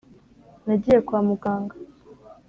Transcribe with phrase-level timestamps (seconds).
[0.65, 1.75] nagiye kwa muganga-